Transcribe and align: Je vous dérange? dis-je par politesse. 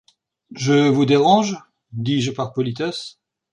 Je 0.55 0.89
vous 0.89 1.05
dérange? 1.05 1.59
dis-je 1.91 2.31
par 2.31 2.53
politesse. 2.53 3.19